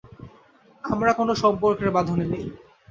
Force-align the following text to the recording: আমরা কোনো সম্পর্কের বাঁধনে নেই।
আমরা 0.83 1.11
কোনো 1.13 1.33
সম্পর্কের 1.43 1.89
বাঁধনে 1.91 2.25
নেই। 2.25 2.45